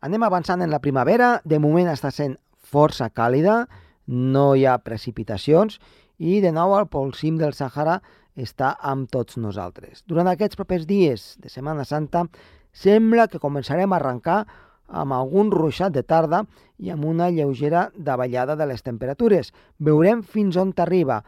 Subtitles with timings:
[0.00, 3.66] Anem avançant en la primavera, de moment està sent força càlida,
[4.06, 5.76] no hi ha precipitacions
[6.16, 7.98] i de nou el pol cim del Sàhara
[8.40, 10.00] està amb tots nosaltres.
[10.08, 12.24] Durant aquests propers dies de Setmana Santa
[12.72, 14.40] sembla que començarem a arrencar
[14.88, 16.46] amb algun ruixat de tarda
[16.78, 19.52] i amb una lleugera davallada de les temperatures.
[19.78, 21.20] Veurem fins on t'arriba.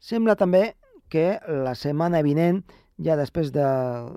[0.00, 0.74] Sembla també
[1.12, 2.64] que la setmana vinent,
[2.96, 3.66] ja després de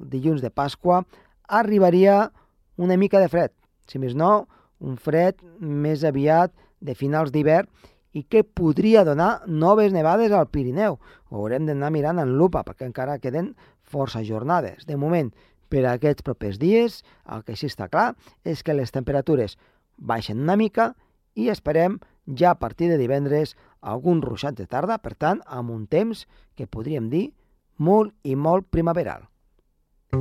[0.09, 1.03] dilluns de Pasqua,
[1.47, 2.29] arribaria
[2.77, 3.58] una mica de fred.
[3.89, 4.47] Si més no,
[4.79, 7.67] un fred més aviat de finals d'hivern
[8.13, 10.97] i que podria donar noves nevades al Pirineu.
[11.29, 14.85] Ho haurem d'anar mirant en lupa perquè encara queden força jornades.
[14.85, 15.31] De moment,
[15.69, 18.13] per a aquests propers dies, el que sí està clar
[18.43, 19.57] és que les temperatures
[19.97, 20.93] baixen una mica
[21.35, 25.85] i esperem ja a partir de divendres algun ruixat de tarda, per tant, amb un
[25.87, 26.25] temps
[26.55, 27.29] que podríem dir
[27.77, 29.29] molt i molt primaveral.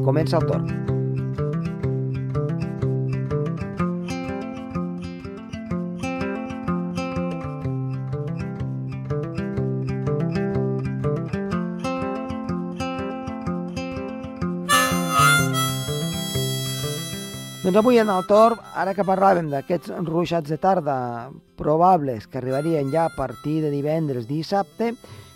[0.05, 0.98] Comença el torn.
[17.69, 20.95] Doncs avui en el torn, ara que parlàvem d'aquests ruixats de tarda
[21.61, 24.95] probables que arribarien ja a partir de divendres, dissabte,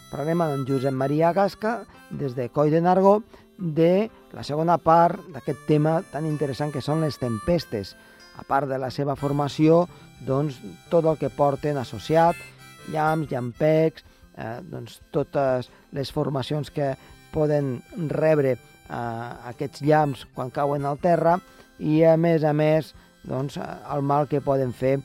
[0.08, 1.74] parlarem amb Josep Maria Gasca
[2.08, 3.18] des de Coi de Nargó
[3.58, 7.92] de la segona part d'aquest tema tan interessant que són les tempestes.
[8.40, 9.84] A part de la seva formació,
[10.24, 10.56] doncs,
[10.88, 12.40] tot el que porten associat,
[12.88, 16.94] llamps, llampecs, eh, doncs, totes les formacions que
[17.28, 21.42] poden rebre eh, aquests llamps quan cauen al terra,
[21.78, 22.92] i a més a més
[23.22, 24.98] doncs, el mal que poden fer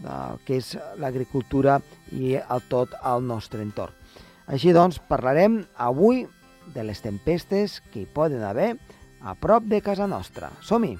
[0.00, 1.78] el que és l'agricultura
[2.16, 3.92] i el tot al nostre entorn.
[4.50, 6.24] Així doncs, parlarem avui
[6.74, 8.72] de les tempestes que hi poden haver
[9.20, 10.50] a prop de casa nostra.
[10.64, 10.96] Som-hi!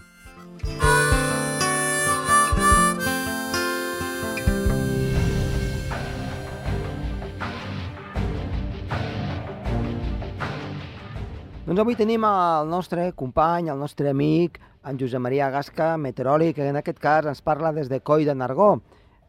[11.71, 16.69] Doncs avui tenim el nostre company, el nostre amic, en Josep Maria Gasca, meteoròleg, que
[16.71, 18.73] en aquest cas ens parla des de Coi de Nargó.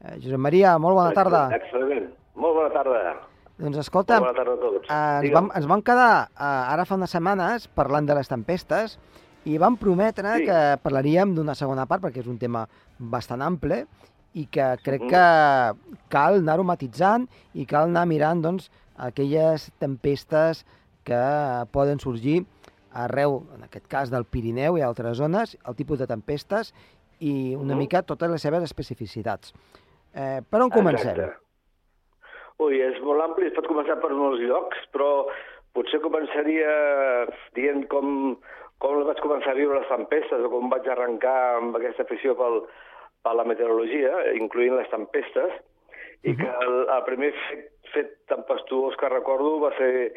[0.02, 1.48] Eh, Josep Maria, molt bona tarda.
[1.58, 2.10] Excel·lent.
[2.36, 3.16] Molt bona tarda.
[3.62, 4.88] Doncs escolta, bona tarda a tots.
[4.88, 8.98] Eh, ens, vam, ens vam quedar eh, ara fa unes setmanes parlant de les tempestes
[9.46, 10.48] i vam prometre sí.
[10.48, 12.66] que parlaríem d'una segona part, perquè és un tema
[12.98, 13.84] bastant ample
[14.38, 15.26] i que crec que
[16.14, 20.64] cal anar-ho matitzant i cal anar mirant doncs, aquelles tempestes
[21.04, 21.22] que
[21.74, 22.44] poden sorgir
[22.94, 26.74] arreu, en aquest cas del Pirineu i altres zones, el tipus de tempestes
[27.20, 27.80] i una mm.
[27.80, 29.54] mica totes les seves especificitats.
[30.14, 31.16] Eh, per on comencem?
[31.16, 31.40] Exacte.
[32.62, 35.28] Ui, és molt ampli, es pot començar per molts llocs, però
[35.74, 36.72] potser començaria
[37.58, 38.36] dient com,
[38.84, 42.62] com vaig començar a viure les tempestes o com vaig arrencar amb aquesta afició pel,
[43.26, 45.58] per la meteorologia, incloent les tempestes,
[46.22, 46.38] i -huh.
[46.38, 50.14] que el, el primer fet, fet tempestuós que recordo va ser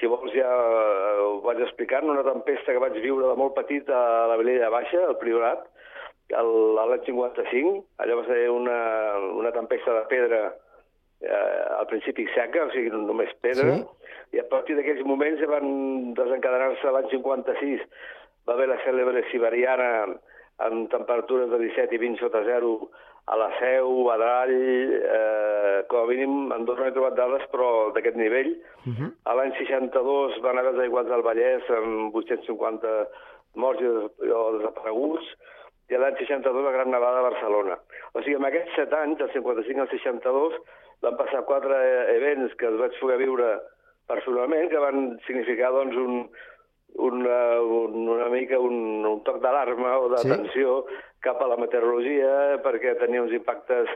[0.00, 3.88] si vols ja eh, ho vaig explicant, una tempesta que vaig viure de molt petit
[3.92, 5.66] a la Vilella Baixa, al Priorat,
[6.32, 7.74] l'any 55.
[8.02, 8.78] Allò va ser una,
[9.36, 10.42] una tempesta de pedra
[11.20, 14.10] eh, al principi seca, o sigui, només pedra, sí.
[14.36, 17.86] i a partir d'aquells moments ja van desencadenar-se l'any 56.
[18.48, 19.90] Va haver la cèlebre siberiana
[20.62, 22.90] amb temperatures de 17 i 20 sota zero
[23.26, 24.54] a la Seu, a Drall,
[24.98, 28.56] eh, com a mínim no he trobat dades, però d'aquest nivell.
[28.84, 28.96] Uh mhm.
[28.98, 29.10] -huh.
[29.24, 33.08] A l'any 62 van haver aiguats del Vallès amb 850
[33.54, 35.26] morts o desapareguts,
[35.88, 37.78] i l'any 62 la Gran Nevada a Barcelona.
[38.14, 40.54] O sigui, en aquests set anys, del 55 al 62,
[41.02, 41.76] van passar quatre
[42.16, 43.60] events que els vaig poder viure
[44.06, 46.28] personalment, que van significar doncs, un,
[46.94, 50.98] una, un, una mica un, un toc d'alarma o d'atenció sí.
[51.24, 53.88] cap a la meteorologia perquè tenia uns impactes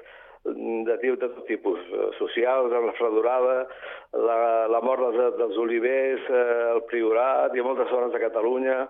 [0.47, 1.81] de, de tot tipus,
[2.19, 3.57] socials, amb la fredurada,
[4.15, 4.39] la,
[4.71, 6.45] la mort dels, dels olivers, eh,
[6.77, 8.85] el priorat i moltes zones de Catalunya.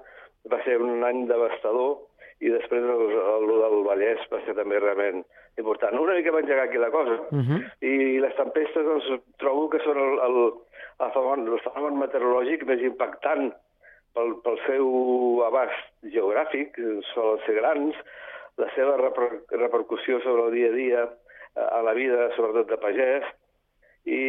[0.52, 1.96] Va ser un any devastador
[2.44, 5.24] i després el, el, el del Vallès va ser també realment
[5.58, 5.96] important.
[5.98, 7.16] Una mica va engegar aquí la cosa.
[7.32, 7.60] Uh -huh.
[7.80, 9.08] I les tempestes doncs,
[9.38, 10.36] trobo que són el, el,
[11.00, 13.52] el, fenomen, el fenomen meteorològic més impactant
[14.16, 14.88] pel, pel seu
[15.46, 16.78] abast geogràfic,
[17.12, 17.96] solen ser grans,
[18.60, 19.30] la seva reper
[19.60, 21.02] repercussió sobre el dia a dia,
[21.56, 23.26] a la vida, sobretot de pagès,
[24.08, 24.22] i,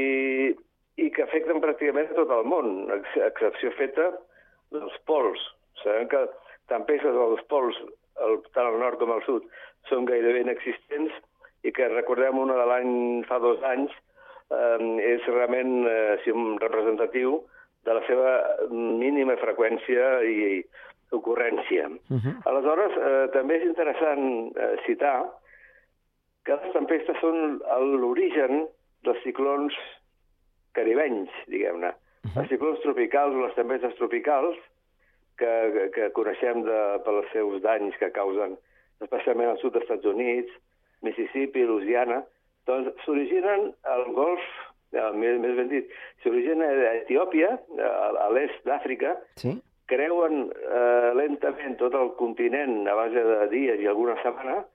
[0.99, 4.11] i que afecten pràcticament tot el món, excepció feta
[4.75, 5.41] dels pols.
[5.83, 6.25] Sabem que
[6.71, 7.77] tempestes als pols,
[8.25, 9.45] el, tant al nord com al sud,
[9.87, 11.15] són gairebé inexistents
[11.63, 12.91] i que recordem una de l'any
[13.27, 13.93] fa dos anys
[14.51, 14.79] eh,
[15.13, 17.39] és realment eh, si representatiu
[17.87, 18.31] de la seva
[18.69, 20.37] mínima freqüència i,
[21.15, 21.87] ocurrència.
[21.87, 22.33] Uh -huh.
[22.45, 25.23] Aleshores, eh, també és interessant eh, citar
[26.43, 27.61] que les tempestes són
[28.01, 28.67] l'origen
[29.03, 29.73] dels ciclons
[30.73, 31.87] caribenys, diguem-ne.
[31.87, 32.41] Uh -huh.
[32.41, 34.57] Els ciclons tropicals o les tempestes tropicals,
[35.37, 38.57] que, que, que coneixem de, pels seus danys que causen
[39.05, 40.51] especialment al sud dels Estats Units,
[41.01, 42.23] Mississippi, Louisiana,
[42.65, 44.41] doncs s'originen al golf,
[44.93, 45.89] eh, més, més ben dit,
[46.23, 47.91] s'origina a Etiòpia, a,
[48.25, 49.57] a l'est d'Àfrica, Sí?
[49.87, 54.65] creuen eh, lentament tot el continent a base de dies i alguna setmana,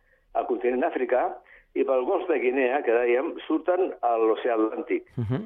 [0.40, 1.26] el continent africà,
[1.74, 5.04] i pel golf de Guinea, que dèiem, surten a l'oceà Atlàntic.
[5.16, 5.42] Uh -huh.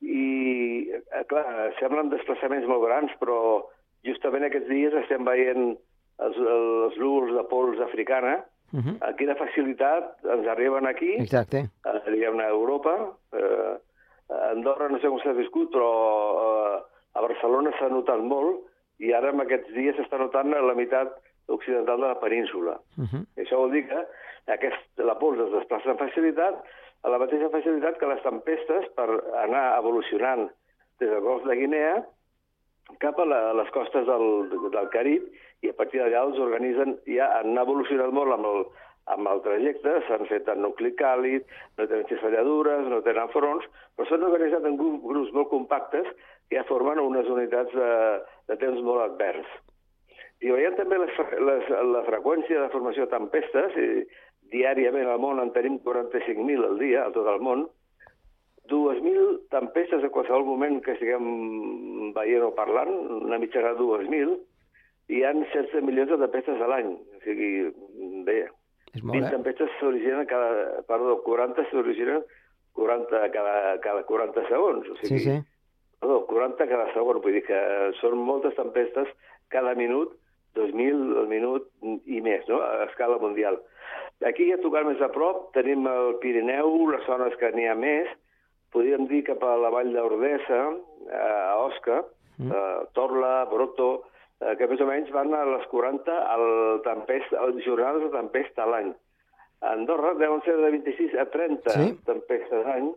[0.00, 3.66] I, eh, clar, semblen desplaçaments molt grans, però
[4.06, 5.76] justament aquests dies estem veient
[6.18, 8.96] els, els núvols de pols africana, Uh -huh.
[9.02, 11.58] amb quina facilitat ens arriben aquí, Exacte.
[11.84, 13.16] eh, diguem-ne, a Europa.
[13.32, 13.74] Eh,
[14.30, 15.90] a Andorra no sé com s'ha viscut, però
[16.40, 16.76] eh,
[17.14, 18.66] a Barcelona s'ha notat molt
[19.02, 21.16] i ara en aquests dies s'està notant a la meitat
[21.50, 22.78] occidental de la península.
[22.96, 23.22] Uh -huh.
[23.36, 24.00] I això vol dir que
[24.46, 26.62] aquest, la pols es desplaça amb facilitat,
[27.02, 29.08] a la mateixa facilitat que les tempestes per
[29.42, 30.50] anar evolucionant
[31.00, 32.04] des del golf de Guinea
[32.98, 34.26] cap a, la, a les costes del,
[34.70, 35.22] del Carib
[35.62, 38.66] i a partir d'allà els organitzen, ja han evolucionat molt amb el,
[39.14, 41.46] amb el trajecte, s'han fet en nucli càlid,
[41.78, 43.66] no tenen cisalladures, no tenen fronts,
[43.96, 46.08] però s'han organitzat en grups, molt compactes
[46.50, 47.90] que ja formen unes unitats de,
[48.50, 49.50] de temps molt advers.
[50.40, 51.18] I veiem també les,
[51.48, 53.88] les, la freqüència de formació de tempestes, i
[54.54, 57.66] diàriament al món en tenim 45.000 al dia, a tot el món,
[58.70, 62.92] 2.000 tempestes a qualsevol moment que estiguem veient o parlant,
[63.26, 64.38] una mitjana de 2.000,
[65.10, 66.92] i hi ha 16 milions de tempestes a l'any.
[66.94, 67.50] O sigui,
[68.26, 68.44] bé,
[68.96, 69.30] És molt, 20 eh?
[69.36, 70.82] tempestes s'originen cada...
[70.88, 72.24] Perdó, 40 s'originen
[72.78, 73.54] 40 cada,
[73.84, 74.88] cada 40 segons.
[74.88, 75.36] O Sí, sigui, sí.
[76.00, 77.20] Perdó, 40 cada segon.
[77.22, 77.60] Vull dir que
[78.00, 79.08] són moltes tempestes
[79.52, 80.14] cada minut,
[80.56, 81.68] 2.000 al minut
[82.06, 82.58] i més, no?
[82.62, 83.60] a escala mundial.
[84.26, 88.08] Aquí ja tocant més a prop tenim el Pirineu, les zones que n'hi ha més,
[88.74, 90.62] podríem dir cap a la vall d'Ordesa,
[91.14, 92.02] a Osca,
[92.40, 92.52] Mm.
[92.56, 94.06] eh, Torla, Broto,
[94.40, 98.10] eh, que més o menys van a les 40 al tempest, a les jornades de
[98.16, 98.90] tempesta a l'any.
[99.60, 101.92] A Andorra deuen ser de 26 a 30 Sí.
[102.06, 102.90] tempestes a l'any.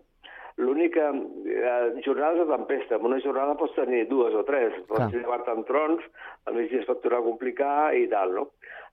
[0.57, 4.85] L'única eh, jornada de tempesta, en una jornada pots tenir dues o tres, Clar.
[5.09, 6.03] pots llevar-te amb trons,
[6.45, 8.47] al migdia es pot tornar a complicar i tal, no?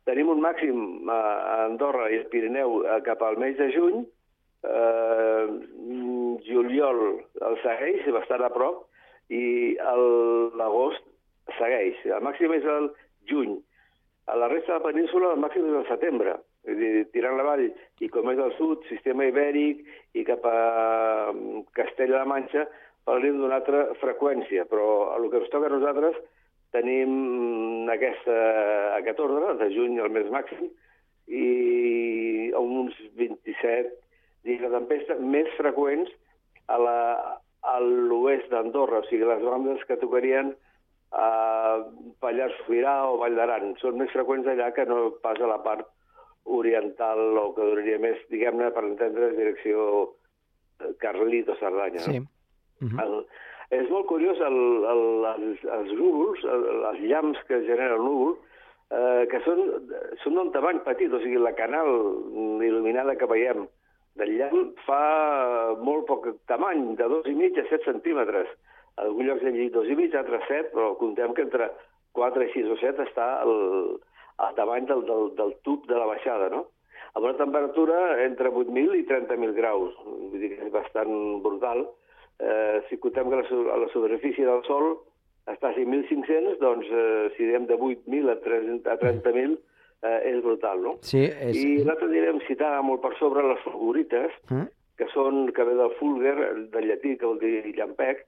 [0.08, 4.00] Tenim un màxim eh, a Andorra i al Pirineu eh, cap al mes de juny,
[4.64, 5.46] eh,
[6.48, 7.00] juliol
[7.46, 8.86] el segueix, bastant a prop,
[9.30, 11.04] i el- l'agost
[11.58, 11.98] segueix.
[12.06, 12.90] El màxim és el
[13.30, 13.58] juny.
[14.30, 16.36] A la resta de la península el màxim és el setembre.
[16.68, 17.64] És dir, tirant la vall
[18.04, 19.80] i com és al sud, sistema ibèric
[20.14, 20.58] i cap a
[21.32, 22.66] mm, Castella-La Manxa,
[23.08, 26.20] parlem d'una altra freqüència, però el que ens toca a nosaltres
[26.76, 28.36] tenim mm, aquesta,
[29.00, 30.68] aquest ordre, de juny al mes màxim,
[31.30, 33.96] i uns 27
[34.44, 36.10] dies de tempesta més freqüents
[36.72, 36.98] a la,
[37.62, 40.54] a l'oest d'Andorra, o sigui, les bandes que tocarien
[41.10, 41.28] a
[42.22, 43.74] Pallars Sobirà o Vall d'Aran.
[43.82, 45.88] Són més freqüents allà que no pas a la part
[46.44, 49.86] oriental o que duraria més, diguem-ne, per entendre, direcció
[50.80, 52.04] eh, Carlit o Cerdanya.
[52.06, 52.18] Sí.
[52.18, 52.26] No?
[52.80, 53.02] Uh -huh.
[53.04, 53.26] El,
[53.70, 54.60] és molt curiós el,
[54.92, 55.02] el,
[55.32, 58.32] els, els núvols, el, els llamps que genera el núvol,
[58.90, 59.60] eh, que són,
[60.24, 61.90] són d'un tamany petit, o sigui, la canal
[62.66, 63.68] il·luminada que veiem
[64.18, 65.02] del llamp fa
[65.78, 68.50] molt poc tamany, de dos i mig a 7 centímetres.
[68.96, 71.70] A alguns llocs hem llegit dos i mig, altres 7, però comptem que entre
[72.18, 73.54] 4 i 6 o 7 està el,
[74.46, 76.66] el tamany del, del, del tub de la baixada, no?
[77.14, 79.94] amb una temperatura entre 8.000 i 30.000 graus.
[80.04, 81.10] Vull dir que és bastant
[81.42, 81.82] brutal.
[82.40, 84.92] Eh, si comptem que la, la superfície del Sol
[85.50, 89.56] està a 5.500, doncs eh, si diem de 8.000 a 30 a 30.000
[90.06, 90.92] eh, és brutal, no?
[91.02, 91.56] Sí, és...
[91.58, 94.68] I l'altre dia vam citar molt per sobre les fulgurites, Mm?
[95.00, 96.34] que són, que ve del fulger,
[96.74, 98.18] del llatí, que vol dir llampec,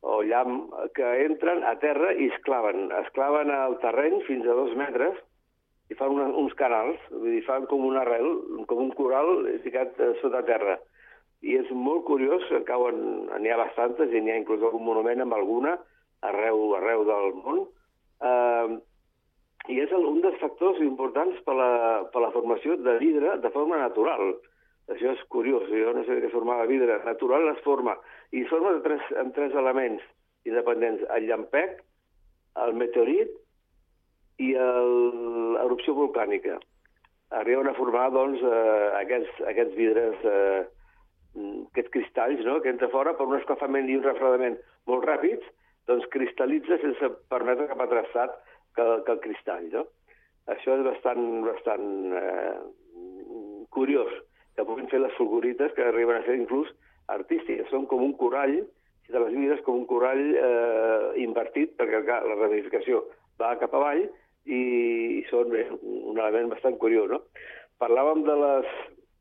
[0.00, 2.88] o llamp, que entren a terra i es claven.
[3.00, 5.18] Es claven al terreny fins a dos metres
[5.88, 8.28] i fan una, uns canals, vull dir, fan com una arrel,
[8.68, 10.76] com un coral ficat eh, sota terra.
[11.42, 12.98] I és molt curiós, que cauen,
[13.40, 15.76] n'hi ha bastantes, i n'hi ha inclús algun monument amb alguna,
[16.28, 17.64] arreu, arreu del món.
[18.20, 18.76] Eh,
[19.68, 21.72] I és un dels factors importants per la,
[22.12, 24.36] per la formació de vidre de forma natural.
[24.92, 26.96] Això és curiós, jo no sé què formava vidre.
[27.04, 27.96] Natural es forma,
[28.36, 30.02] i forma de tres, amb tres elements
[30.48, 31.04] independents.
[31.16, 31.78] El llampec,
[32.64, 33.30] el meteorit
[34.42, 36.58] i l'erupció volcànica.
[37.38, 40.64] Arriben a formar, doncs, eh, aquests, aquests vidres, eh,
[41.68, 44.56] aquests cristalls, no?, que entra fora per un escalfament i un refredament
[44.88, 45.44] molt ràpids,
[45.88, 48.34] doncs cristal·litza sense permetre cap altre estat
[48.76, 49.84] que, que el cristall, no?
[50.48, 52.56] Això és bastant, bastant eh,
[53.76, 54.12] curiós,
[54.56, 56.70] que puguin fer les fulgurites que arriben a ser inclús
[57.12, 57.68] artístiques.
[57.72, 58.60] Són com un corall,
[59.06, 63.02] si te les mires com un corall eh, invertit, perquè clar, la ramificació
[63.40, 64.60] va cap avall i,
[65.18, 67.22] i són bé, un element bastant curiós, no?
[67.80, 68.72] Parlàvem de les...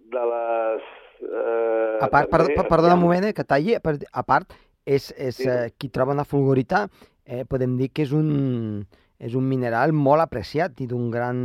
[0.07, 0.85] De les
[1.19, 4.55] eh, a part, també, per, perdona un moment, eh, que talli, a part,
[4.87, 5.49] és, és sí.
[5.51, 6.85] eh, qui troba una fulgurita,
[7.27, 8.85] eh, podem dir que és un,
[9.19, 11.39] és un mineral molt apreciat i d'un gran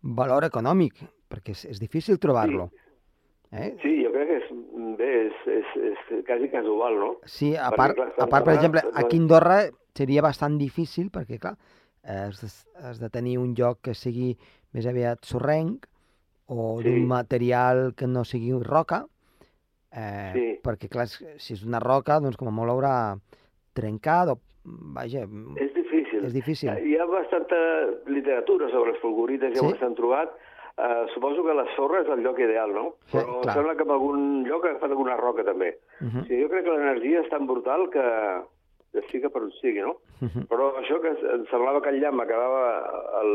[0.00, 2.70] valor econòmic, perquè és, és difícil trobar-lo.
[2.70, 2.86] Sí.
[3.50, 3.74] Eh?
[3.82, 4.50] Sí, jo crec que és,
[4.98, 7.10] bé, és, és, és quasi casual, no?
[7.26, 9.60] Sí, a part, clar, a part per exemple, aquí a Andorra
[9.98, 11.56] seria bastant difícil, perquè, clar,
[12.06, 12.50] has de,
[12.86, 14.36] has de tenir un lloc que sigui
[14.76, 15.88] més aviat sorrenc
[16.50, 16.86] o sí.
[16.86, 19.02] d'un material que no sigui roca,
[19.90, 20.46] eh, sí.
[20.62, 22.94] perquè, clar, si és una roca, doncs com a molt haurà
[23.74, 24.38] trencat o...
[24.94, 25.22] Vaja...
[25.56, 26.24] És difícil.
[26.28, 26.70] És difícil.
[26.84, 27.58] Hi ha bastanta
[28.12, 29.66] literatura sobre les fulgurites, ja sí?
[29.66, 30.34] ho estan trobat,
[30.80, 32.94] Uh, suposo que la sorra és el lloc ideal, no?
[33.12, 33.52] Però clar.
[33.52, 35.74] sembla que en algun lloc ha agafat alguna roca, també.
[36.00, 36.22] Uh -huh.
[36.22, 38.06] o sigui, jo crec que l'energia és tan brutal que,
[38.92, 40.00] que sigui per on sigui, no?
[40.22, 40.46] Uh -huh.
[40.48, 42.62] Però això que em semblava que el llamp acabava,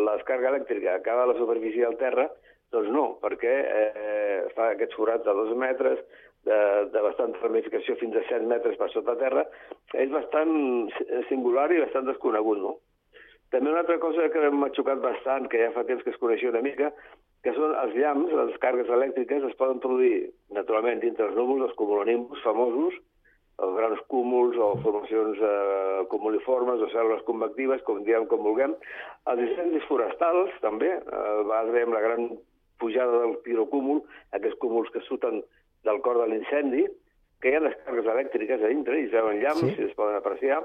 [0.05, 2.31] la descarga elèctrica acaba a la superfície del terra,
[2.71, 3.53] doncs no, perquè
[3.93, 5.99] eh, fa aquests forats de dos metres,
[6.45, 9.45] de, de bastanta ramificació fins a 7 metres per sota terra,
[9.93, 10.89] és bastant
[11.29, 12.77] singular i bastant desconegut, no?
[13.53, 16.49] També una altra cosa que m'ha xocat bastant, que ja fa temps que es coneixia
[16.49, 16.91] una mica,
[17.45, 21.75] que són els llamps, les càrregues elèctriques, es poden produir naturalment dintre els núvols, els
[21.77, 22.95] cumulonimbus famosos,
[23.61, 28.73] els grans cúmuls o formacions eh, cumuliformes o cèl·lules convectives, com diem com vulguem.
[29.29, 32.31] Els incendis forestals, també, eh, va haver amb la gran
[32.81, 34.01] pujada del pirocúmul,
[34.35, 35.43] aquests cúmuls que surten
[35.85, 36.87] del cor de l'incendi,
[37.43, 39.75] que hi ha les càrregues elèctriques a dintre i es veuen llamps sí.
[39.83, 40.63] i es poden apreciar.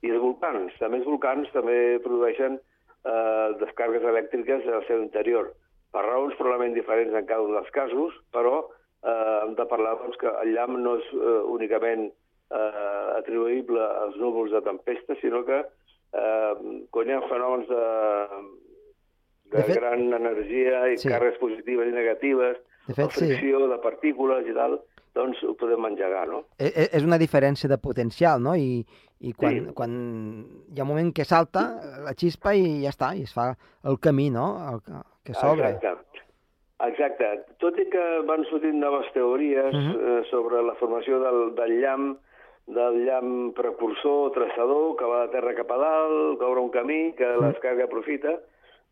[0.00, 5.52] I els volcans, també els volcans també produeixen eh, descargues elèctriques al seu interior
[5.94, 8.64] per raons probablement diferents en cada un dels casos, però
[9.04, 14.18] eh, hem de parlar doncs, que el llamp no és eh, únicament eh, atribuïble als
[14.20, 16.52] núvols de tempesta, sinó que eh,
[16.94, 17.84] quan hi ha fenòmens de,
[19.52, 21.12] de, de fet, gran energia i sí.
[21.12, 22.58] càrregues positives i negatives,
[22.88, 23.70] de fet, fricció sí.
[23.70, 24.80] de partícules i tal,
[25.14, 26.42] doncs ho podem engegar, no?
[26.58, 28.58] És, e, és una diferència de potencial, no?
[28.58, 28.82] I,
[29.24, 29.74] i quan, sí.
[29.78, 29.96] quan
[30.74, 31.68] hi ha un moment que salta
[32.02, 33.52] la xispa i ja està, i es fa
[33.86, 35.70] el camí, no?, el, que s'obre.
[35.74, 36.24] Exacte.
[36.84, 37.28] Exacte.
[37.62, 39.96] Tot i que van sortint noves teories uh -huh.
[40.08, 42.18] eh, sobre la formació del, del llamp,
[42.66, 47.12] del llamp precursor, traçador, que va de terra cap a dalt, que obre un camí,
[47.16, 47.46] que uh -huh.
[47.46, 48.40] l'escarga aprofita,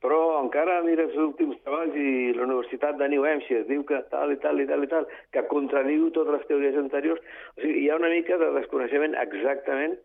[0.02, 4.32] però encara mires els últims treballs i la Universitat de New Hampshire diu que tal
[4.32, 7.20] i tal i tal i tal, que contradiu totes les teories anteriors.
[7.56, 9.98] O sigui, hi ha una mica de desconeixement exactament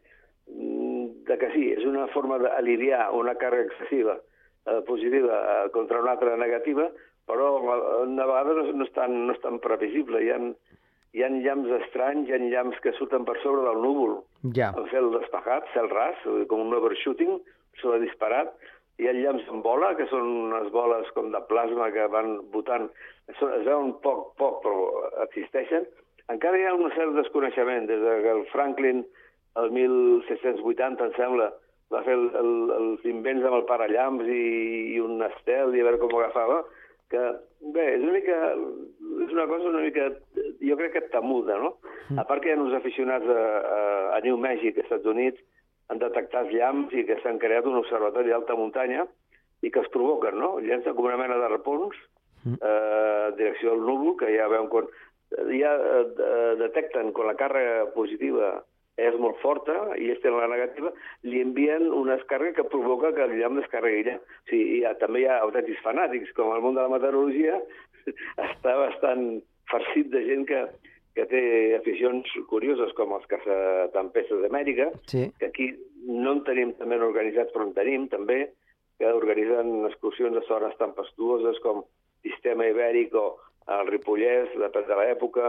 [0.48, 4.20] mm, de que sí, és una forma d'aliviar una càrrega excessiva
[4.68, 6.90] eh, positiva eh, contra una altra negativa,
[7.28, 7.48] però
[8.04, 10.22] una vegada no, no, és tan, no és tan previsible.
[10.24, 10.40] Hi ha,
[11.18, 14.18] hi ha llamps estranys, hi ha llamps que surten per sobre del núvol,
[14.56, 14.72] ja.
[14.80, 17.40] el cel despejat, cel ras, com un overshooting,
[17.82, 18.56] sobre disparat,
[18.98, 22.88] hi ha llamps en bola, que són unes boles com de plasma que van votant,
[23.30, 25.86] es veuen poc, poc, però existeixen.
[26.34, 29.04] Encara hi ha un cert desconeixement, des que el Franklin,
[29.62, 31.52] el 1780, em sembla,
[31.94, 34.44] va fer el, el, els invents amb el parallamps i,
[34.96, 36.62] i un estel i a veure com ho agafava,
[37.12, 37.22] que,
[37.76, 38.40] bé, és una mica,
[39.26, 40.10] és una cosa una mica,
[40.60, 41.78] jo crec que temuda, no?
[42.10, 42.20] Mm.
[42.20, 43.46] A part que hi ha uns aficionats a,
[43.78, 43.80] a,
[44.18, 45.44] a New Mexico, als Estats Units,
[45.88, 49.06] han detectat llamps i que s'han creat un observatori d'alta muntanya
[49.64, 50.58] i que es provoquen, no?
[50.60, 51.96] Llencen com una mena de repons
[52.44, 52.58] mm.
[52.60, 54.90] eh, direcció al núvol, que ja veuen quan...
[55.28, 58.62] Ja eh, detecten quan la càrrega positiva
[58.98, 60.92] és molt forta i ells tenen la negativa,
[61.30, 64.18] li envien una descàrrega que provoca que el llamp descarregui allà.
[64.18, 67.60] O sigui, hi ha, també hi ha autèntics fanàtics, com el món de la meteorologia
[68.50, 69.28] està bastant
[69.70, 70.64] farcit de gent que,
[71.18, 71.42] que té
[71.78, 75.28] aficions curioses com els caçatempestes d'Amèrica, sí.
[75.40, 75.72] que aquí
[76.08, 78.48] no en tenim també organitzats, però en tenim també,
[78.98, 81.84] que organitzen excursions a zones tempestuoses com
[82.26, 83.28] Sistema Ibèric o
[83.76, 85.48] el Ripollès, depèn de l'època,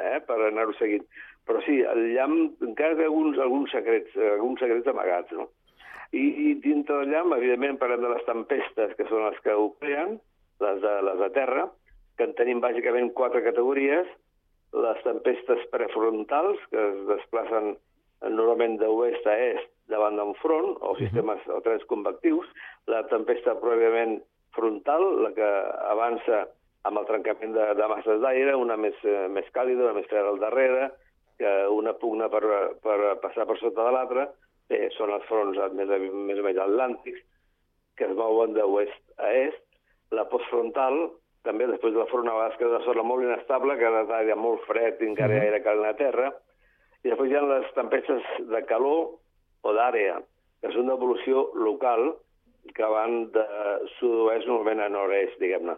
[0.00, 1.04] eh, per anar-ho seguint.
[1.46, 5.48] Però sí, el llamp encara té alguns, alguns, secrets, alguns secrets amagats, no?
[6.12, 9.70] I, I dintre del llamp, evidentment, parlem de les tempestes, que són les que ho
[9.82, 10.18] creen,
[10.62, 11.66] les de, les de terra,
[12.16, 14.08] que en tenim bàsicament quatre categories.
[14.76, 17.76] Les tempestes prefrontals, que es desplacen
[18.26, 21.58] normalment d'oest a est davant d'un front, o sistemes uh -huh.
[21.58, 22.46] o trens convectius.
[22.86, 25.50] La tempesta pròpiament frontal, la que
[25.90, 26.48] avança
[26.82, 30.28] amb el trencament de, de masses d'aire, una més, eh, més càlida, una més freda
[30.28, 30.90] al darrere,
[31.38, 32.42] que una pugna per,
[32.82, 34.26] per passar per sota de l'altra,
[34.70, 37.22] bé, són els fronts més, més o menys atlàntics.
[37.96, 39.62] que es mouen de oest a est,
[40.12, 40.98] la postfrontal,
[41.48, 44.36] també després de la front, a vegades queda una zona molt inestable, que ha de
[44.36, 46.26] molt fred i encara hi ha aire calent a terra,
[47.00, 49.16] i després hi ha les tempestes de calor
[49.64, 50.18] o d'àrea,
[50.60, 52.10] que són d'evolució local,
[52.74, 53.46] que van de
[53.96, 55.76] sud-oest normalment a nord-est, diguem-ne.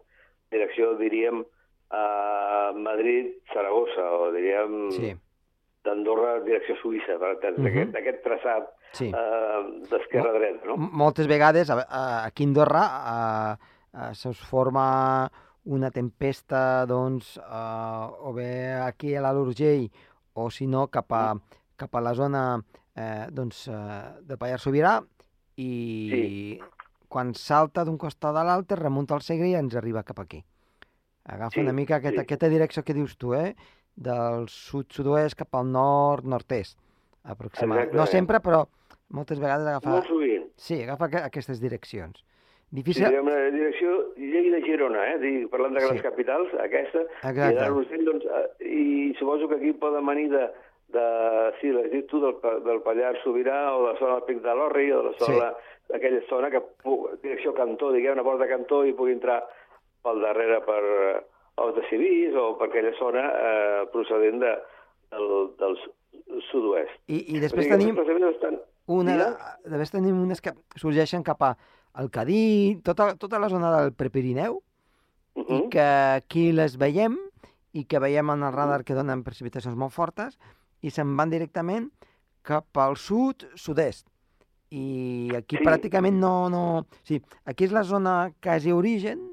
[0.51, 1.45] Direcció, diríem,
[1.93, 5.15] a Madrid, Saragossa, o diríem Sí.
[5.89, 7.65] d'Andorra, direcció Suïssa, Mhm.
[7.65, 9.09] d'aquest d'aquest traçat Sí.
[9.09, 10.77] eh, d'esquerra a dreta, no?
[10.77, 13.59] Moltes vegades a- a- aquí a Andorra a,
[13.93, 15.31] a, se'ls forma
[15.65, 19.91] una tempesta doncs, a, o bé aquí a l'Alt Urgell
[20.35, 21.35] o si no cap a,
[21.77, 22.61] cap a la zona
[22.97, 23.75] eh, doncs, eh,
[24.23, 24.99] de Pallars Sobirà
[25.57, 26.61] i Sí.
[27.09, 30.45] quan salta d'un costat a l'altre remunta el Segre i ens arriba cap aquí.
[31.25, 32.25] Agafa Sí, una mica aquesta, sí.
[32.25, 33.55] aquesta direcció que dius tu, eh?
[33.99, 36.79] Del sud-sud-oest cap al nord-nord-est,
[37.25, 37.91] aproximadament.
[37.93, 38.15] No Exactament.
[38.15, 38.63] sempre, però
[39.11, 39.91] moltes vegades agafa...
[39.97, 40.47] Molt sovint.
[40.57, 42.21] Sí, agafa aqu- aquestes direccions.
[42.23, 43.07] Sí, Difícil...
[43.09, 45.19] diguem, la direcció Lleida-Girona, eh?
[45.23, 46.05] Dic, parlant de grans Sí.
[46.05, 47.65] capitals, aquesta, Exacte.
[47.65, 50.43] i l'Urgell, doncs, eh, i suposo que aquí poden venir de,
[50.93, 51.07] de
[51.63, 52.37] sí, l'has dit tu, del,
[52.67, 55.49] del Pallars Sobirà, o de la zona del Pic de l'Orri, o de la zona,
[55.89, 56.61] d'aquella zona que,
[57.25, 59.41] direcció Cantó, diguem, una porta Cantó, i pugui entrar
[60.05, 60.83] pel darrere per
[61.65, 64.53] els de Civís, o per aquella zona eh, procedent de,
[65.11, 66.95] del, del su- sud-oest.
[67.09, 68.59] I, I després O sigui, tenim estan...
[68.87, 69.37] una, Digues.
[69.65, 71.57] després tenim unes que sorgeixen cap a
[71.99, 74.63] el Cadí, tota, tota la zona del Prepirineu,
[75.39, 75.69] Uh i -huh.
[75.71, 75.81] que
[76.19, 77.17] aquí les veiem
[77.73, 80.37] i que veiem en el radar que donen precipitacions molt fortes
[80.83, 81.93] i se'n van directament
[82.43, 84.09] cap al sud, sud-est.
[84.71, 85.63] I aquí Sí.
[85.65, 86.87] pràcticament no, no...
[87.05, 89.31] Sí, aquí és la zona quasi origen,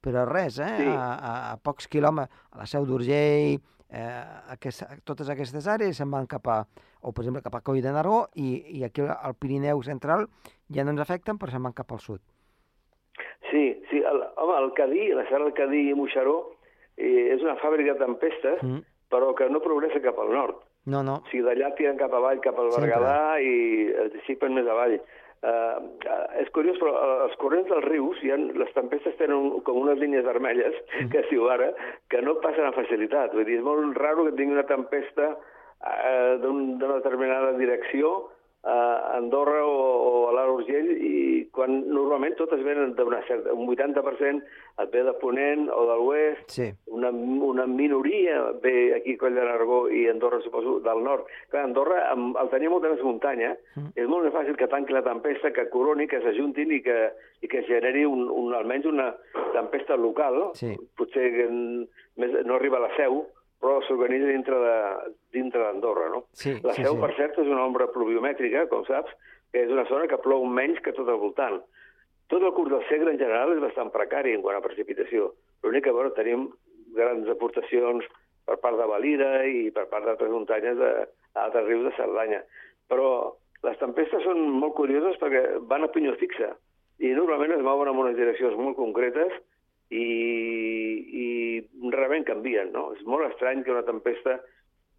[0.00, 0.70] però res, eh?
[0.80, 0.86] Sí.
[0.88, 3.58] A, a, a pocs quilòmetres, a la Seu d'Urgell,
[3.90, 6.60] eh, aquesta, totes aquestes àrees se'n van cap a,
[7.02, 10.26] o per exemple cap a Coll de Nargó, i, i aquí al Pirineu central
[10.72, 12.20] ja no ens afecten, però se'n van cap al sud.
[13.50, 16.36] Sí, sí, el, home, el Cadí, la Serra del Cadí i Moixeró
[16.96, 18.82] eh, és una fàbrica de tempestes, Mm.
[19.10, 20.60] però que no progressa cap al nord.
[20.86, 22.70] No, no, O sigui, d'allà tiren cap avall, cap al.
[22.72, 24.94] Berguedà i es dissipen més avall.
[25.40, 25.78] Uh,
[26.36, 29.96] és curiós, però eh, els corrents dels rius, hi ha, les tempestes tenen com unes
[30.02, 30.76] línies vermelles,
[31.12, 31.70] que es diu ara,
[32.12, 33.32] que no passen amb facilitat.
[33.32, 38.12] Vull dir, és molt raro que tingui una tempesta uh, d'una determinada direcció
[38.62, 43.66] a Andorra o, o a l'Alt Urgell i quan normalment totes venen d'una certa, un
[43.72, 44.42] 80%
[44.84, 46.68] et ve de Ponent o de l'Oest, sí.
[46.92, 51.24] una, una minoria ve aquí a Coll de Nargó i Andorra, suposo, del nord.
[51.50, 53.92] Clar, Andorra, amb, al tenir molta més muntanya, Mm.
[53.94, 56.96] és molt més fàcil que tanqui la tempesta, que coroni, que s'ajuntin i que,
[57.40, 59.12] i que generi un, un, almenys una
[59.54, 60.50] tempesta local.
[60.58, 60.72] Sí.
[60.98, 63.22] Potser més, no arriba a la seu,
[63.60, 66.24] però s'organitza dintre de- dintre d'Andorra, no?
[66.32, 67.00] Sí, La sí, seu, sí.
[67.00, 69.12] per cert, és una ombra pluviomètrica, com saps,
[69.52, 71.60] que és una zona que plou menys que tot al voltant.
[72.30, 75.32] Tot el curs del Segre, en general, és bastant precari en quant a precipitació.
[75.62, 76.48] L'únic que, bueno, tenim
[76.94, 78.04] grans aportacions
[78.46, 82.42] per part de Valira i per part d'altres muntanyes de- d'altres rius de Cerdanya.
[82.88, 86.56] Però les tempestes són molt curioses perquè van a pinyó fixa
[86.98, 89.32] i normalment es mouen en unes direccions molt concretes
[89.90, 90.04] i,
[92.20, 92.92] realment canvien, no?
[92.94, 94.40] És molt estrany que una tempesta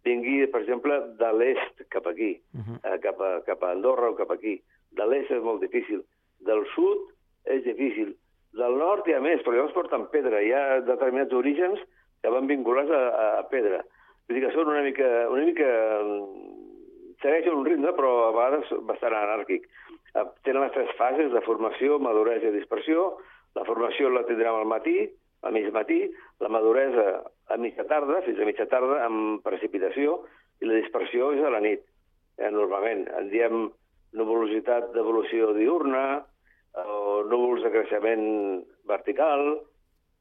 [0.04, 2.78] vingui, per exemple, de l'est cap aquí, Uh -huh.
[2.84, 4.60] eh, cap, a, cap a Andorra o cap aquí.
[4.92, 6.02] De l'est és molt difícil.
[6.40, 6.98] Del sud
[7.46, 8.16] és difícil.
[8.52, 10.42] Del nord hi ha més, però llavors porten pedra.
[10.42, 11.80] Hi ha determinats orígens
[12.22, 13.82] que van vinculats a, a, a pedra.
[14.28, 15.28] Vull dir que són una mica...
[15.30, 19.64] Una mica mm, segueixen un ritme, però a vegades bastant anàrquic.
[20.14, 23.16] Eh, Tenen les tres fases de formació, maduresa i dispersió.
[23.54, 25.08] La formació la tindrem al matí,
[25.42, 26.00] a mig matí,
[26.40, 30.20] la maduresa a mitja tarda, fins a mitja tarda, amb precipitació,
[30.62, 31.82] i la dispersió és a la nit.
[32.38, 33.66] Eh, normalment en diem
[34.18, 36.22] nuvolositat d'evolució diurna,
[36.72, 38.24] o núvols de creixement
[38.88, 39.58] vertical,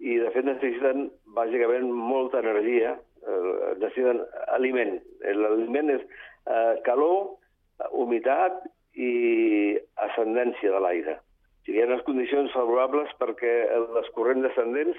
[0.01, 4.23] i de fet necessiten bàsicament molta energia, eh, necessiten
[4.57, 4.97] aliment.
[5.21, 7.35] Eh, L'aliment és eh, calor,
[7.79, 8.63] eh, humitat
[8.97, 9.77] i
[10.09, 11.19] ascendència de l'aire.
[11.69, 13.51] Hi ha unes condicions favorables perquè
[13.95, 14.97] les corrents descendents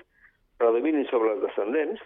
[0.62, 2.03] predominin sobre les descendents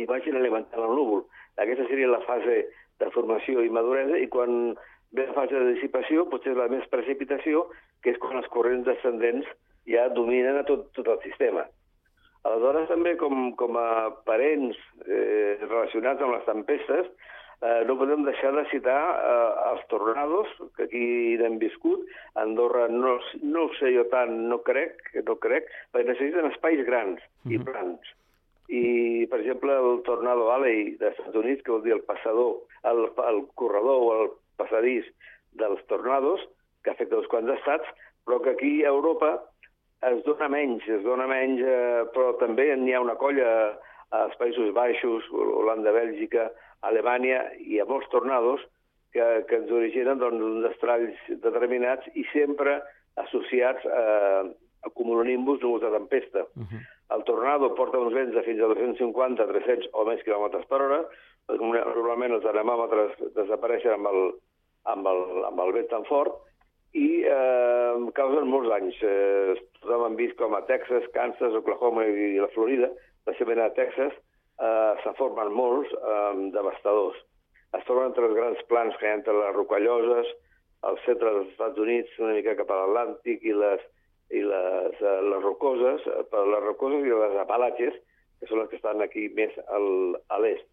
[0.00, 1.24] i vagin alimentant el núvol.
[1.60, 2.62] Aquesta seria la fase
[3.02, 4.72] de formació i maduresa i quan
[5.12, 7.66] ve la fase de dissipació potser la més precipitació,
[8.02, 9.48] que és quan els corrents descendents
[9.88, 11.64] ja dominen a tot, tot el sistema.
[12.48, 13.88] Aleshores, també, com, com a
[14.28, 17.08] parents eh, relacionats amb les tempestes,
[17.62, 21.06] eh, no podem deixar de citar eh, els tornados, que aquí
[21.40, 22.04] n'hem viscut.
[22.34, 26.84] A Andorra no, no ho sé jo tant, no crec, no crec, perquè necessiten espais
[26.86, 27.64] grans i Mhm.
[27.64, 28.14] plans.
[28.68, 33.06] I, per exemple, el Tornado Alley dels Estats Units, que vol dir el passador, el,
[33.30, 35.06] el corredor o el passadís
[35.56, 36.42] dels tornados,
[36.84, 37.88] que afecta uns quants estats,
[38.26, 39.40] però que aquí a Europa
[40.04, 43.78] es dona menys, es dona menys, eh, però també n'hi ha una colla
[44.10, 46.50] als Països Baixos, Holanda, Bèlgica,
[46.86, 48.62] Alemanya, i a molts tornados
[49.12, 52.78] que, que ens originen doncs, uns estralls determinats i sempre
[53.18, 54.44] associats a,
[54.86, 56.44] a cumulonimbus núvols de tempesta.
[56.54, 56.82] Uh -huh.
[57.16, 61.00] El tornado porta uns vents de fins a 250, 300 o més quilòmetres per hora.
[61.48, 64.20] Normalment els anemòmetres desapareixen amb el,
[64.84, 66.34] amb el, amb el vent tan fort
[66.92, 68.96] i eh, causen molts danys.
[69.02, 74.12] Eh, tothom han vist com a Texas, Kansas, Oklahoma i la Florida, especialment a Texas,
[74.60, 77.18] eh, se formen molts eh, devastadors.
[77.76, 80.34] Es formen entre els grans plans que hi ha entre les rocalloses,
[80.88, 83.82] al centre dels Estats Units, una mica cap a l'Atlàntic, i les
[84.28, 87.94] i les, uh, les rocoses, uh, per les rocoses i les apalatges,
[88.38, 90.66] que són les que estan aquí més al, a l'est.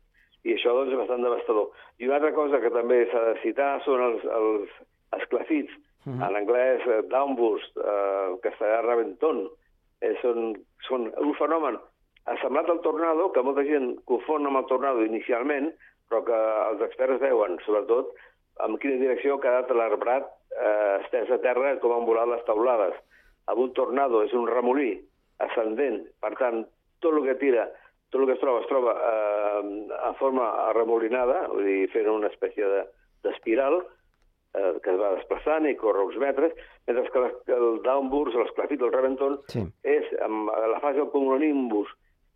[0.45, 1.71] I això doncs, és bastant devastador.
[2.00, 4.76] I una altra cosa que també s'ha de citar són els, els
[5.21, 5.71] esclafits,
[6.04, 6.28] uh -huh.
[6.28, 9.48] en anglès uh, downburst, uh, castellà reventon.
[10.04, 10.54] Eh, són,
[10.88, 11.80] són un fenomen
[12.41, 15.71] semblat al tornado, que molta gent confon amb el tornado inicialment,
[16.09, 16.39] però que
[16.71, 18.13] els experts veuen, sobretot,
[18.65, 22.95] en quina direcció ha quedat l'arbrat eh, estès a terra com han volat les taulades
[23.51, 24.93] amb un tornado és un remolí
[25.43, 26.63] ascendent, per tant,
[27.03, 27.67] tot el que tira,
[28.13, 29.59] tot el que es troba, es troba eh,
[30.09, 32.69] en forma remolinada, vull dir, fent una espècie
[33.25, 36.55] d'espiral, de, eh, que es va desplaçant i corre uns metres,
[36.88, 39.65] mentre que el downburst, l'esclafit, el reventon, sí.
[39.83, 41.91] és amb la fase del cumulonimbus,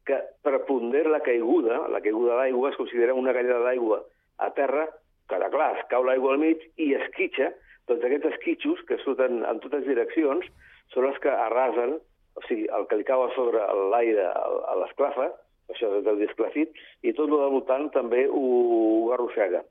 [0.09, 4.01] que prepondera la caiguda, la caiguda d'aigua, es considera una gallada d'aigua
[4.41, 4.87] a terra,
[5.29, 7.51] que de clar, es cau l'aigua al mig i esquitxa,
[7.89, 10.47] doncs aquests esquitxos que surten en totes direccions
[10.93, 11.99] són els que arrasen,
[12.37, 13.61] o sigui, el que li cau a sobre
[13.93, 15.29] l'aire a l'esclafa,
[15.69, 16.73] això és el disclafit,
[17.05, 18.43] i tot el voltant també ho,
[19.13, 19.61] arrossega.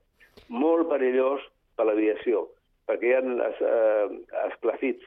[0.47, 1.43] Molt perillós
[1.75, 2.45] per l'aviació,
[2.87, 5.03] perquè hi ha eh, esclafits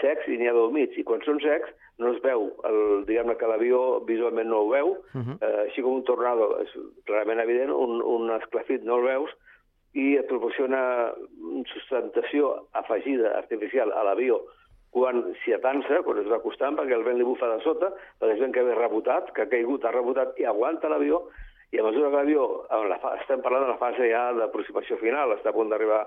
[0.00, 2.50] secs i n'hi ha d'humits, i quan són secs no es veu,
[3.08, 5.36] diguem-ne que l'avió visualment no ho veu, uh -huh.
[5.40, 6.70] eh, així com un tornado és
[7.06, 9.30] clarament evident, un, un esclafit no el veus,
[9.94, 11.12] i et proporciona
[11.72, 14.42] sustentació afegida artificial a l'avió
[14.96, 18.36] quan s'hi atansa, quan es va acostant, perquè el vent li bufa de sota, perquè
[18.36, 21.26] és vent que ve rebotat, que ha caigut, ha rebotat i aguanta l'avió,
[21.74, 22.46] i a mesura que l'avió,
[23.18, 26.06] estem parlant de la fase ja d'aproximació final, està a punt d'arribar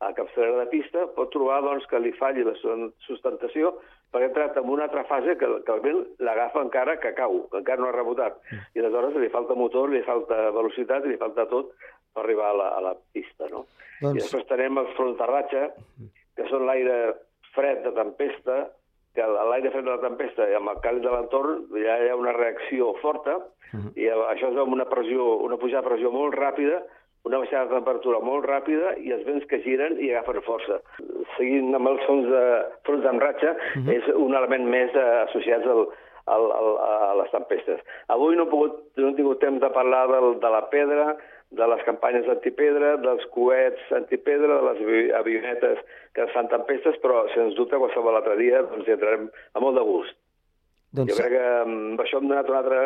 [0.00, 2.54] a capçalera de pista, pot trobar doncs, que li falli la
[3.06, 3.74] sustentació
[4.10, 7.44] perquè ha entrat en una altra fase que, que el vent l'agafa encara que cau,
[7.52, 8.40] que encara no ha rebotat.
[8.50, 8.64] Mm.
[8.74, 11.74] I aleshores li falta motor, li falta velocitat li falta tot
[12.14, 13.46] per arribar a la, a la pista.
[13.52, 13.66] No?
[14.00, 14.16] Doncs...
[14.16, 15.68] I després tenem els frontarratxa,
[16.36, 16.98] que són l'aire
[17.54, 18.58] fred de tempesta,
[19.14, 22.18] que l'aire fred de la tempesta i amb el càlid de l'entorn ja hi ha
[22.18, 23.44] una reacció forta uh
[23.78, 23.90] -huh.
[23.98, 26.82] i això és amb una pressió, una pujada de pressió molt ràpida,
[27.28, 30.80] una baixada de temperatura molt ràpida i els vents que giren i agafen força.
[31.36, 32.44] Seguint amb els sons de
[32.88, 33.92] fronts amb ratxa, uh -huh.
[33.96, 35.86] és un element més eh, associat al,
[36.26, 37.80] al, al, a les tempestes.
[38.08, 41.16] Avui no, he pogut, no he tingut temps de parlar del, de la pedra,
[41.50, 45.78] de les campanyes antipedra, dels coets antipedra, de les avionetes
[46.14, 49.86] que fan tempestes, però, sens dubte, qualsevol altre dia doncs, hi entrarem a molt de
[49.88, 50.19] gust.
[50.90, 51.12] Doncs...
[51.12, 52.80] Jo crec que amb això hem donat una altra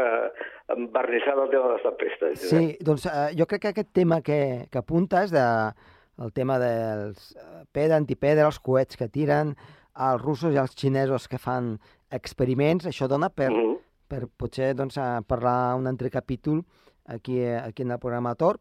[0.76, 2.48] embarnissada al tema de les tempestes.
[2.50, 2.76] Sí, eh?
[2.84, 5.44] doncs uh, jo crec que aquest tema que, que apuntes, de,
[6.22, 9.54] el tema dels eh, pedra, antipedra, els coets que tiren,
[9.94, 11.74] els russos i els xinesos que fan
[12.14, 13.78] experiments, això dona per, mm -hmm.
[14.08, 16.64] per potser doncs, parlar un altre capítol
[17.06, 18.58] aquí, aquí en el programa Tor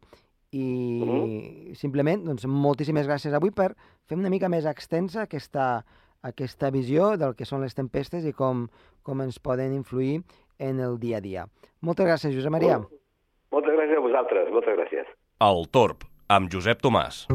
[0.51, 1.75] i uh -huh.
[1.75, 3.75] simplement doncs, moltíssimes gràcies avui per
[4.06, 5.86] fer una mica més extensa aquesta,
[6.23, 8.67] aquesta visió del que són les tempestes i com,
[9.03, 10.21] com ens poden influir
[10.59, 11.45] en el dia a dia.
[11.83, 12.79] Moltes gràcies, Josep Maria.
[13.53, 15.13] Moltes gràcies a vosaltres, moltes gràcies.
[15.43, 17.25] El Torb, amb Josep Tomàs.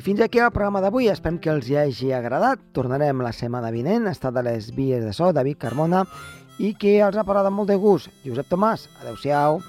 [0.00, 1.10] I fins aquí el programa d'avui.
[1.12, 2.60] Esperem que els hi hagi agradat.
[2.72, 4.06] Tornarem la setmana vinent.
[4.08, 6.06] Ha estat a les vies de so, David Carmona,
[6.60, 8.12] i que els ha parlat amb molt de gust.
[8.26, 9.60] Josep Tomàs, adeu-siau.